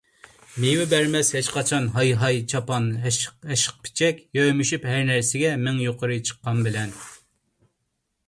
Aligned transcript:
مېۋە 0.61 0.85
بەرمەس 0.91 1.27
ھېچقاچان 1.35 1.83
ھاي- 1.97 2.13
ھاي 2.21 2.39
چاپان 2.53 2.87
ھەشقىپىچەك، 3.03 4.23
يۆمىشىپ 4.39 4.89
ھەرنەرسىگە 4.93 5.51
مىڭ 5.67 5.77
يۇقىرى 5.85 6.19
چىققان 6.31 6.65
بىلەن. 6.69 6.97